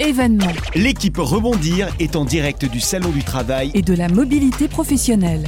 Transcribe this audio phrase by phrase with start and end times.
[0.00, 3.70] événements L'équipe Rebondir est en direct du Salon du Travail.
[3.74, 5.44] et de la mobilité professionnelle.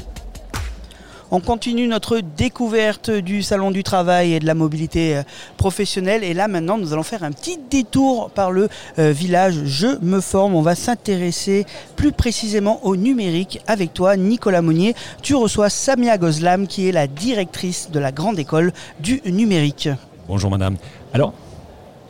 [1.34, 5.22] On continue notre découverte du salon du travail et de la mobilité euh,
[5.56, 6.24] professionnelle.
[6.24, 8.68] Et là, maintenant, nous allons faire un petit détour par le
[8.98, 10.54] euh, village Je me forme.
[10.54, 11.64] On va s'intéresser
[11.96, 14.94] plus précisément au numérique avec toi, Nicolas Monnier.
[15.22, 19.88] Tu reçois Samia Gozlam, qui est la directrice de la grande école du numérique.
[20.28, 20.76] Bonjour madame.
[21.14, 21.32] Alors,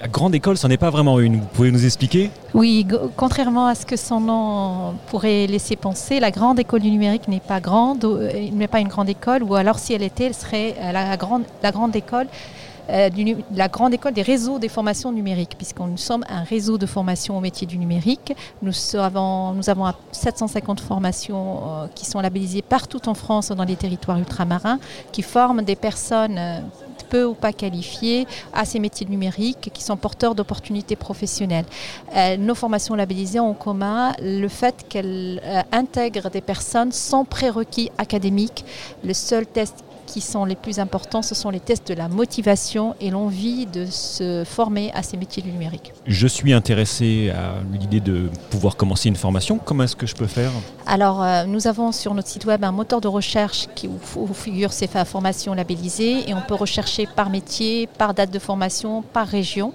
[0.02, 1.36] la grande école, ce n'est pas vraiment une.
[1.36, 2.32] Vous pouvez nous expliquer?
[2.54, 2.84] Oui,
[3.16, 7.38] contrairement à ce que son nom pourrait laisser penser, la grande école du numérique n'est
[7.38, 10.74] pas grande, euh, n'est pas une grande école, ou alors si elle était, elle serait
[10.80, 12.26] euh, la grande, école.
[12.90, 13.10] euh,
[13.54, 17.38] la grande école des réseaux des formations numériques, puisqu'on nous sommes un réseau de formation
[17.38, 18.34] au métier du numérique.
[18.60, 24.18] Nous avons, nous avons 750 formations qui sont labellisées partout en France, dans les territoires
[24.18, 24.80] ultramarins,
[25.12, 26.40] qui forment des personnes
[27.12, 31.66] peu ou pas qualifiées à ces métiers numériques qui sont porteurs d'opportunités professionnelles.
[32.16, 37.26] Euh, nos formations labellisées ont en commun le fait qu'elles euh, intègrent des personnes sans
[37.26, 38.64] prérequis académiques.
[39.04, 42.94] Le seul test qui sont les plus importants, ce sont les tests de la motivation
[43.00, 45.92] et l'envie de se former à ces métiers du numérique.
[46.06, 49.58] Je suis intéressé à l'idée de pouvoir commencer une formation.
[49.58, 50.50] Comment est-ce que je peux faire?
[50.86, 54.34] Alors, euh, nous avons sur notre site web un moteur de recherche qui, où, où
[54.34, 59.26] figurent ces formations labellisées et on peut rechercher par métier, par date de formation, par
[59.26, 59.74] région.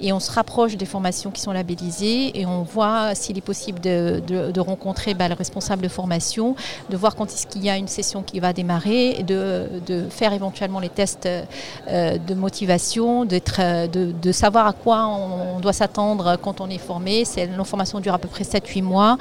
[0.00, 3.80] Et on se rapproche des formations qui sont labellisées et on voit s'il est possible
[3.80, 6.56] de, rencontrer bah, le responsable de formation,
[6.88, 10.80] de voir quand est-ce qu'il y a une session qui va démarrer, de, faire éventuellement
[10.80, 16.70] les tests euh, de motivation, euh, de, savoir à quoi on, doit s'attendre quand on
[16.70, 17.24] est formé.
[17.24, 17.48] C'est,
[18.00, 19.18] durent à peu près 7-8 mois.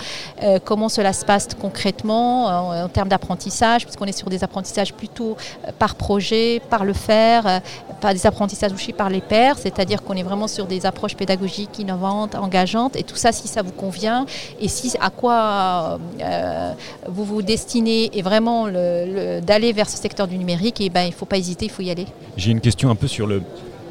[0.63, 5.35] Comment cela se passe concrètement en, en termes d'apprentissage, puisqu'on est sur des apprentissages plutôt
[5.67, 7.59] euh, par projet, par le faire, euh,
[8.01, 11.79] pas des apprentissages aussi par les pairs, c'est-à-dire qu'on est vraiment sur des approches pédagogiques
[11.79, 14.25] innovantes, engageantes, et tout ça si ça vous convient,
[14.59, 16.71] et si à quoi euh,
[17.07, 21.03] vous vous destinez et vraiment le- le- d'aller vers ce secteur du numérique, et ben,
[21.03, 22.05] il ne faut pas hésiter, il faut y aller.
[22.37, 23.41] J'ai une question un peu sur le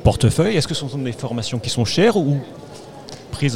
[0.02, 0.56] portefeuille.
[0.56, 2.36] Est-ce que ce sont des formations qui sont chères ou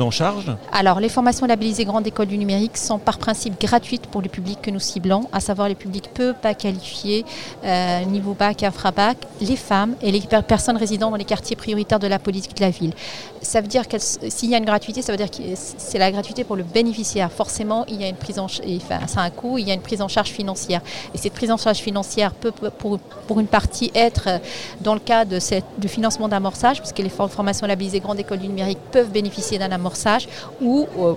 [0.01, 4.21] en charge Alors, les formations labellisées Grande École du Numérique sont par principe gratuites pour
[4.21, 7.25] le public que nous ciblons, à savoir les publics peu pas qualifiés,
[7.65, 11.99] euh, niveau bac, infrabac, les femmes et les per- personnes résidant dans les quartiers prioritaires
[12.01, 12.93] de la politique de la ville.
[13.41, 16.11] Ça veut dire que s'il y a une gratuité, ça veut dire que c'est la
[16.11, 17.31] gratuité pour le bénéficiaire.
[17.33, 19.75] Forcément, il y a une prise en enfin, ça a un coût, il y a
[19.75, 20.83] une prise en charge financière.
[21.15, 24.39] Et cette prise en charge financière peut, pour, pour une partie, être euh,
[24.83, 25.39] dans le cas de,
[25.87, 30.29] financement d'amorçage, puisque les for- formations labellisées Grande École du Numérique peuvent bénéficier d'un amorçage,
[30.61, 31.15] ou euh,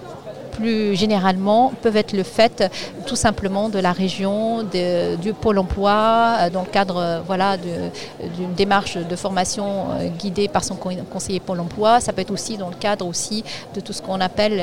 [0.51, 2.69] plus généralement peuvent être le fait
[3.05, 7.55] tout simplement de la région, de- du pôle emploi, euh, dans le cadre euh, voilà,
[7.57, 9.65] d'une démarche de formation
[10.19, 12.01] guidée par son con- conseiller pôle emploi.
[12.01, 14.61] Ça peut être aussi dans le cadre aussi de tout ce qu'on appelle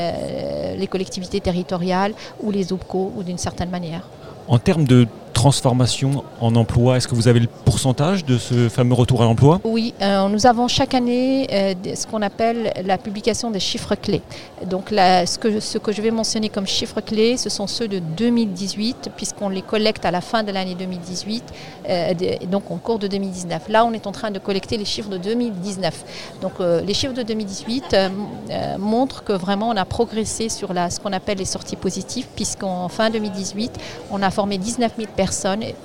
[0.79, 2.13] les collectivités territoriales
[2.43, 4.03] ou les OPCO ou d'une certaine manière.
[4.47, 5.07] En termes de
[5.39, 9.61] transformation en emploi, est-ce que vous avez le pourcentage de ce fameux retour à l'emploi?
[9.63, 14.23] Oui, euh, nous avons chaque année euh, ce qu'on appelle la publication des chiffres clés.
[14.67, 15.39] Donc ce,
[15.79, 20.05] que, je vais mentionner comme chiffres clés, ce sont ceux de 2018, puisqu'on les collecte
[20.05, 21.45] à la fin de l'année 2018,
[21.89, 22.15] euh,
[22.51, 23.69] donc en cours de 2019.
[23.69, 26.05] Là, on est en train de collecter les chiffres de 2019.
[26.43, 28.09] Donc les chiffres de 2018 euh,
[28.51, 32.89] euh, montrent que vraiment on a progressé sur ce qu'on appelle les sorties positives, puisqu'en
[32.89, 33.71] fin 2018,
[34.11, 35.28] on a formé 19 000 personnes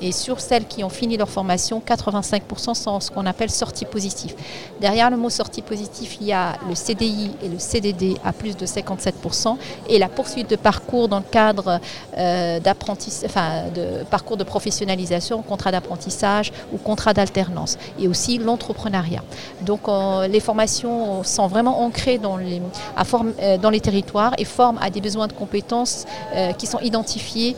[0.02, 4.36] et sur celles qui ont fini leur formation, 85% sont ce qu'on appelle sorties positives.
[4.82, 8.56] Derrière le mot sortie positive, il y a le CDI et le CDD à plus
[8.56, 9.58] de 57%
[9.90, 11.80] et la poursuite de parcours dans le cadre
[12.18, 19.24] euh, d'apprentissage, enfin, de parcours de professionnalisation, contrat d'apprentissage ou contrat d'alternance et aussi l'entrepreneuriat.
[19.62, 19.82] Donc
[20.30, 25.34] les formations sont vraiment ancrées euh, dans les territoires et forment à des besoins de
[25.34, 26.06] compétences
[26.36, 27.56] euh, qui sont identifiés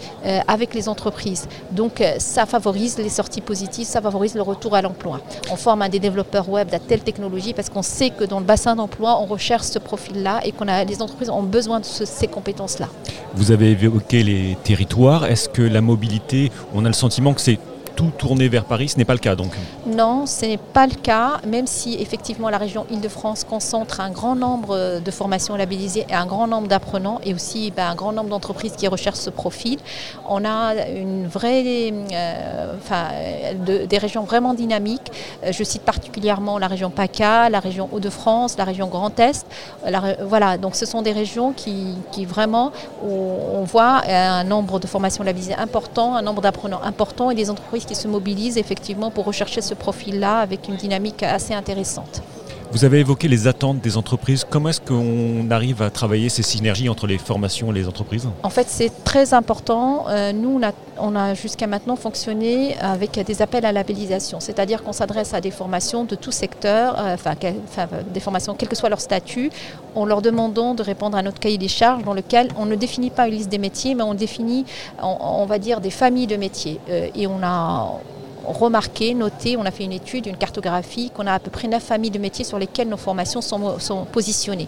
[0.48, 1.48] avec les entreprises.
[1.76, 5.20] Donc euh, ça favorise les sorties positives, ça favorise le retour à l'emploi.
[5.52, 8.46] On forme à des développeurs web de telle technologie parce qu'on sait que dans le
[8.46, 12.28] bassin d'emploi, on recherche ce profil-là et a les entreprises ont besoin de ce- ces
[12.28, 12.88] compétences-là.
[13.36, 15.26] Vous avez évoqué les territoires.
[15.26, 17.60] Est-ce que la mobilité, on a le sentiment que c'est
[17.96, 19.52] tout tourné vers Paris Ce n'est pas le cas donc.
[19.88, 24.36] Non, ce n'est pas le cas, même si effectivement la région Île-de-France concentre un grand
[24.36, 28.30] nombre de formations labellisées et un grand nombre d'apprenants et aussi ben, un grand nombre
[28.30, 29.80] d'entreprises qui recherchent ce profil.
[30.28, 32.74] On a une vraie, euh,
[33.88, 35.12] des régions vraiment dynamiques.
[35.44, 39.46] Euh, Je cite particulièrement la région PACA, la région Hauts-de-France, la région Grand Est.
[40.28, 42.72] Voilà, donc ce sont des régions qui, vraiment,
[43.04, 47.85] on voit un nombre de formations labellisées important, un nombre d'apprenants important et des entreprises
[47.86, 52.22] qui se mobilisent effectivement pour rechercher ce profil-là avec une dynamique assez intéressante.
[52.76, 54.44] Vous avez évoqué les attentes des entreprises.
[54.44, 58.28] Comment est-ce qu'on arrive à travailler ces synergies entre les formations et les entreprises?
[58.44, 60.08] En fait, c'est très important.
[60.10, 60.60] Euh, nous,
[60.98, 65.52] on a, jusqu'à maintenant fonctionné avec des appels à labellisation, c'est-à-dire qu'on s'adresse à des
[65.52, 67.36] formations de tout secteur, euh, enfin,
[68.14, 69.52] des formations, quel que soit leur statut,
[69.96, 73.10] en leur demandant de répondre à notre cahier des charges dans lequel on ne définit
[73.10, 74.66] pas une liste des métiers, mais on définit,
[75.02, 76.82] on, va dire, des familles de métiers.
[76.90, 78.02] Euh, et on a
[78.48, 81.84] remarqué, noté, on a fait une étude, une cartographie, qu'on a à peu près neuf
[81.84, 84.68] familles de métiers sur lesquelles nos formations sont, positionnées.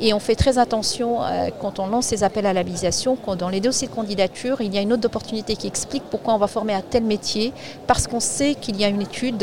[0.00, 3.48] Et on fait très attention euh, quand on lance ces appels à l'habilitation, quand dans
[3.48, 6.46] les dossiers de candidature, il y a une autre opportunité qui explique pourquoi on va
[6.46, 7.52] former à tel métier,
[7.86, 9.38] parce qu'on sait qu'il y a une étude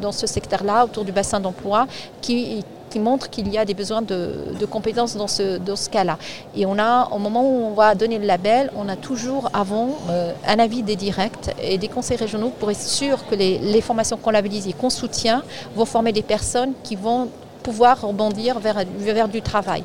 [0.00, 1.86] dans ce secteur-là, autour du bassin d'emploi,
[2.20, 6.18] qui qui montre qu'il y a des besoins de, compétences dans ce, dans cas-là.
[6.54, 9.98] Et on a, au moment où on va donner le label, on a toujours avant
[10.10, 14.16] euh, un avis des directs et des conseils régionaux pour être sûr que les, formations
[14.16, 15.42] qu'on labellise et qu'on soutient
[15.74, 17.28] vont former des personnes qui vont
[17.62, 19.84] pouvoir rebondir vers, vers du travail.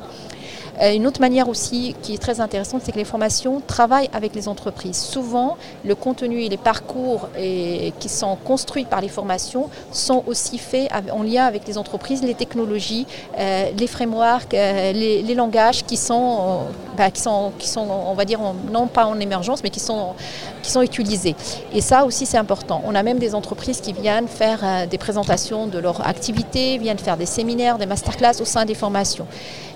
[0.80, 4.34] Euh, une autre manière aussi qui est très intéressante, c'est que les formations travaillent avec
[4.34, 4.96] les entreprises.
[4.96, 10.90] Souvent, le contenu et les parcours qui sont construits par les formations sont aussi faits
[11.12, 13.06] en lien avec les entreprises, les technologies,
[13.38, 16.60] euh, les frameworks, euh, les, langages qui sont,
[16.96, 18.38] bah, qui sont, on va dire,
[18.70, 20.14] non pas en émergence, mais qui sont,
[20.62, 21.34] qui sont utilisés.
[21.72, 22.82] Et ça aussi, c'est important.
[22.86, 27.16] On a même des entreprises qui viennent faire des présentations de leur activité, viennent faire
[27.16, 29.26] des séminaires, des masterclass au sein des formations.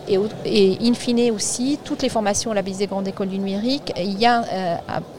[0.08, 4.42] Et, in fine aussi, toutes les formations labellisées Grande École du Numérique, il y a,
[4.42, 4.76] euh,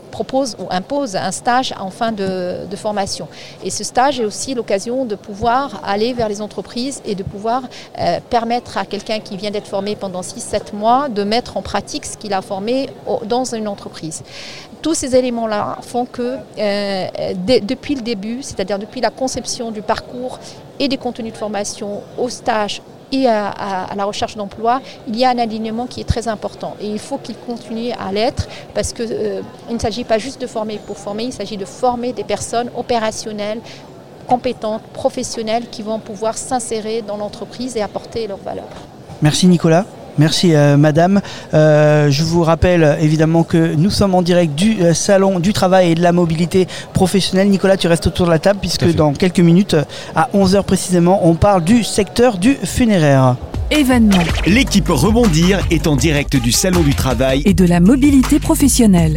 [0.09, 3.27] propose ou impose un stage en fin de, formation.
[3.63, 7.63] Et ce stage est aussi l'occasion de pouvoir aller vers les entreprises et de pouvoir
[7.99, 12.05] euh, permettre à quelqu'un qui vient d'être formé pendant 6-7 mois de mettre en pratique
[12.05, 12.89] ce qu'il a formé
[13.25, 14.23] dans une entreprise.
[14.81, 17.07] Tous ces éléments-là font que euh,
[17.61, 20.39] depuis le début, c'est-à-dire depuis la conception du parcours
[20.79, 25.29] et des contenus de formation au stage et à, la recherche d'emploi, il y a
[25.29, 26.75] un alignement qui est très important.
[26.81, 30.47] Et il faut qu'il continue à l'être parce qu'il euh, ne s'agit pas juste de
[30.47, 33.61] former pour former, il s'agit de former des personnes opérationnelles,
[34.27, 38.67] compétentes, professionnelles qui vont pouvoir s'insérer dans l'entreprise et apporter leur valeur.
[39.21, 39.85] Merci Nicolas.
[40.19, 41.21] Merci euh, Madame.
[41.53, 45.91] Euh, je vous rappelle évidemment que nous sommes en direct du euh, Salon du Travail
[45.91, 47.49] et de la Mobilité Professionnelle.
[47.49, 49.77] Nicolas, tu restes autour de la table puisque dans quelques minutes,
[50.15, 53.37] à 11h précisément, on parle du secteur du funéraire.
[53.71, 54.17] Événement.
[54.45, 59.15] L'équipe Rebondir est en direct du Salon du Travail et de la Mobilité Professionnelle.